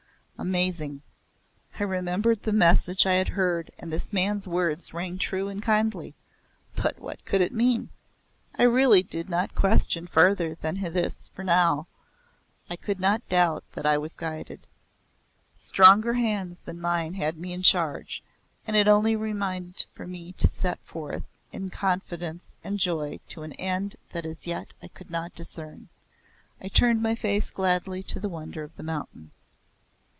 [0.37, 1.03] Amazing.
[1.79, 6.15] I remembered the message I had heard and this man's words rang true and kindly,
[6.75, 7.89] but what could it mean?
[8.55, 11.85] I really did not question farther than this for now
[12.71, 14.65] I could not doubt that I was guided.
[15.55, 18.23] Stronger hands than mine had me in charge,
[18.65, 21.21] and it only remained for me to set forth
[21.51, 25.89] in confidence and joy to an end that as yet I could not discern.
[26.59, 29.49] I turned my face gladly to the wonder of the mountains.